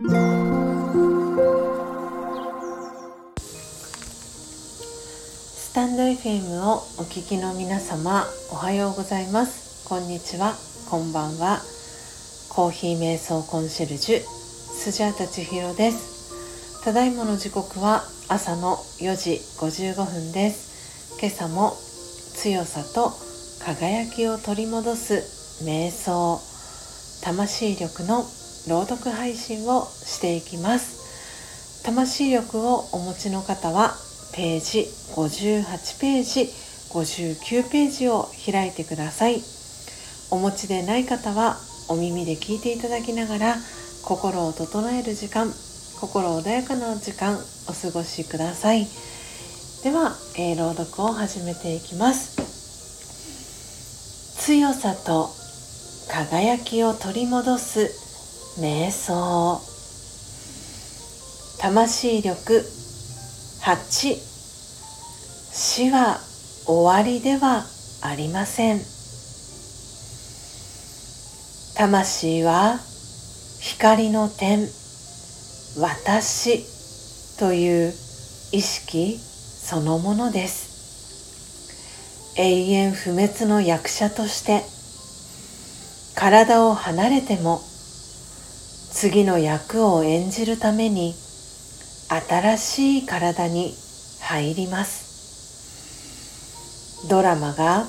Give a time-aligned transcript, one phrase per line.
[0.00, 0.04] ス
[5.74, 9.88] タンド FM をお聞きの皆様おはようございます。
[9.88, 10.54] こんにちは。
[10.88, 11.58] こんばんは。
[12.48, 16.84] コーヒー瞑想コンシェルジュスジャータ千尋です。
[16.84, 21.18] ただいまの時刻は朝の4時55分です。
[21.18, 21.72] 今朝も
[22.36, 23.10] 強さと
[23.64, 26.40] 輝きを取り戻す瞑想
[27.24, 28.24] 魂力の
[28.68, 31.82] 朗読配信をしていきます。
[31.84, 33.94] 魂力をお持ちの方は
[34.34, 36.42] ページ58ページ
[36.90, 39.42] 59ページを開いてください。
[40.30, 41.56] お持ちでない方は
[41.88, 43.56] お耳で聞いていただきながら
[44.04, 45.50] 心を整える時間
[46.00, 48.86] 心穏やかな時間お過ごしください。
[49.82, 52.36] では、えー、朗読を始めていきます。
[54.38, 55.30] 強さと
[56.10, 58.07] 輝きを取り戻す
[58.60, 59.60] 瞑想。
[61.60, 62.64] 魂力
[63.60, 64.16] 8
[65.52, 66.18] 死は
[66.66, 67.64] 終わりでは
[68.02, 68.80] ありません。
[71.76, 72.80] 魂は
[73.60, 74.66] 光の点
[75.78, 76.64] 私
[77.38, 77.94] という
[78.50, 82.34] 意識そのものです。
[82.36, 84.62] 永遠不滅の役者として
[86.16, 87.67] 体を離れても
[89.00, 91.14] 次の役を演じるために
[92.08, 93.72] 新しい体に
[94.22, 97.06] 入ります。
[97.08, 97.86] ドラマが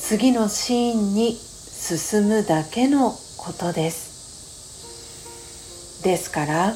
[0.00, 6.02] 次のシーンに進むだけのことです。
[6.02, 6.74] ですから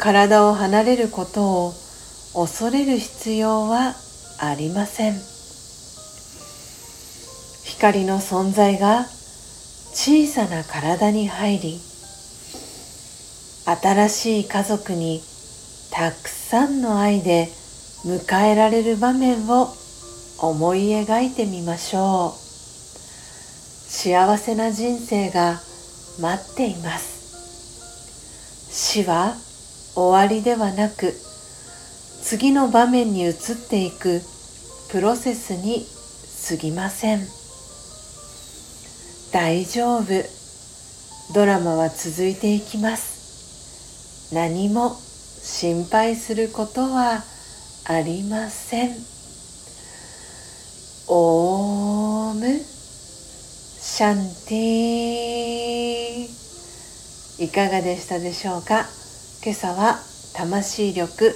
[0.00, 1.72] 体を離れることを
[2.34, 3.94] 恐れる必要は
[4.40, 5.14] ありません。
[7.62, 9.06] 光の存在が
[9.94, 11.87] 小さな体に入り
[13.70, 15.20] 新しい家族に
[15.90, 17.48] たくさんの愛で
[18.06, 19.68] 迎えられる場面を
[20.38, 22.38] 思い描いてみましょう。
[23.90, 25.60] 幸せな人生が
[26.18, 27.18] 待っています。
[28.70, 29.34] 死は
[29.94, 31.12] 終わりではなく
[32.22, 33.34] 次の場面に移っ
[33.68, 34.22] ていく
[34.90, 35.84] プロセスに
[36.48, 37.20] 過ぎません。
[39.30, 40.06] 大丈夫。
[41.34, 43.17] ドラマは続いていきます。
[44.32, 47.22] 何も心配することは
[47.86, 48.90] ありません。
[51.08, 52.60] オーム。
[53.80, 58.86] シャンティいかがでしたでしょうか？
[59.42, 59.98] 今朝は
[60.34, 61.34] 魂力。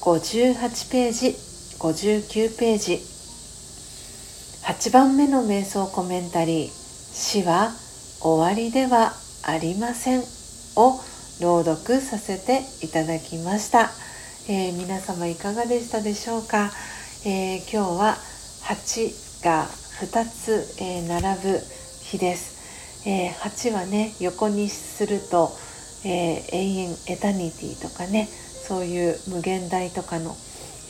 [0.00, 1.36] 58ページ。
[1.78, 2.94] 59ページ。
[4.64, 6.70] 8番目の瞑想コメンタリー。
[7.12, 7.72] 死は
[8.20, 9.12] 終わりでは
[9.42, 10.22] ありません。
[10.76, 10.98] を
[11.40, 13.90] 朗読させていただきました、
[14.46, 16.70] えー、皆様いかがでしたでしょうか、
[17.24, 18.16] えー、今日は
[18.64, 21.58] 8が2つ、えー、並ぶ
[22.02, 25.50] 日です、え8はね横にすると、
[26.04, 30.36] え永遠エタニティとかねそういう無限大とかの、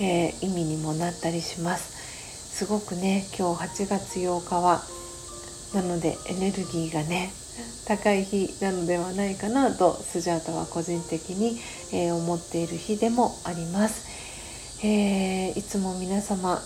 [0.00, 2.00] え意味にもなったりします。
[2.60, 4.82] すごくね今日8月8日は
[5.74, 7.32] なのでエネルギーがね
[7.86, 11.58] 高い日なのではないかなとスジャータは個人的に、
[11.92, 14.06] えー、思っている日でもあります、
[14.86, 16.60] えー、いつも皆様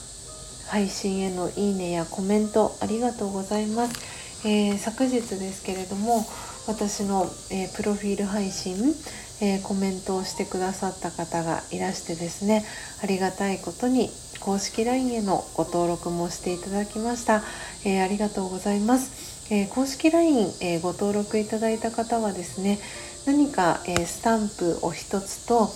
[0.69, 6.25] 配信へのいいねやコメントありがとうございます、えー、昨日ですけれども
[6.67, 8.95] 私の、えプロフィール配信、
[9.43, 12.65] えコメントをしてくださった方がいらしてですね
[13.03, 14.09] ありがたいことに
[14.41, 17.43] 公式 LINE へのご登録もしていただきました、
[17.85, 22.79] え、ありがとうございます、えー、公式 LINE、えー、ご登録いただいた方はですね
[23.27, 25.71] 何か、えスタンプを一つと、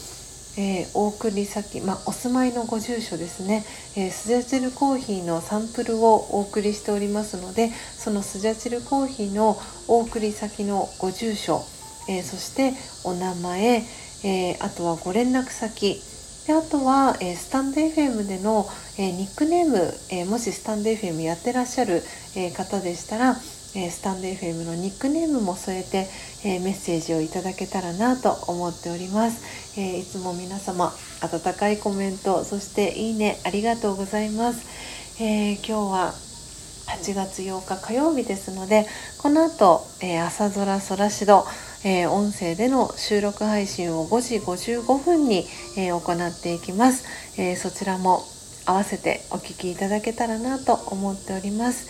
[0.59, 3.65] えお送り先、まあ、お住まいのご住所ですね、
[3.97, 11.63] えスジャチルコーヒーのサンプルをお送りしておりますのでそのスジャチルコーヒーのお送り先のご住所、
[12.07, 13.83] えそしてお名前、
[14.25, 16.03] えあとはご連絡先
[16.49, 18.67] であとは、えー、スタンド FM での、
[18.97, 19.77] えー、ニックネーム、
[20.11, 22.03] えー、もしスタンド FM やってらっしゃる、
[22.37, 23.37] え方でしたら、
[23.75, 26.07] えスタンド FM のニックネームも添えて、
[26.45, 34.67] えメッセージをいただけたらなと思っております、えいつも皆様温かいコメントそしていいねありがとうございます、
[35.23, 36.15] え今日は
[36.87, 38.87] 8月8日火曜日ですので
[39.19, 41.45] この後、え朝空空しど
[41.85, 48.25] えー、音声での収録配信を5時55分に、えー、行っていきます、えー、そちらも
[48.69, 51.89] 合わせてお聴きいただけたらなと思っております。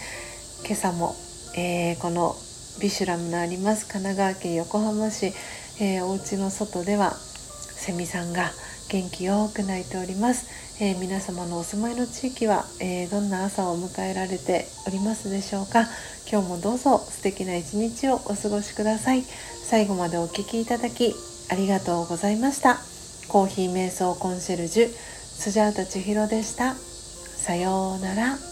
[0.64, 1.16] 今朝も、
[1.56, 2.36] えこの
[2.80, 5.32] ビシュラムのあります神奈川県横浜市、
[5.80, 8.52] えー、お家の外ではセミさんが
[8.88, 10.46] 元気よく鳴いております、
[10.82, 15.86] えー、皆様のお住まいの地域は、えー、どんな朝を迎えられておりますでしょうか。
[16.30, 19.22] 今日もどうぞ素敵な一日をお過ごしください。
[19.22, 21.14] 最後までお聴きいただき
[21.50, 22.78] ありがとうございました。
[23.28, 26.74] コーヒー瞑想コンシェルジュスジャータ千尋でした。
[26.74, 28.47] さようなら。